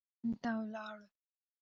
دوی 0.03 0.07
هند 0.21 0.35
ته 0.43 0.49
ولاړل. 0.59 1.01